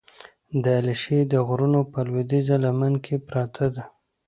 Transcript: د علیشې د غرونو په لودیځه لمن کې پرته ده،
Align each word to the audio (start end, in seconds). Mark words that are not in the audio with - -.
د 0.63 0.65
علیشې 0.79 1.19
د 1.31 1.33
غرونو 1.47 1.81
په 1.91 1.99
لودیځه 2.09 2.55
لمن 2.65 2.93
کې 3.05 3.15
پرته 3.27 3.65
ده، 3.75 3.83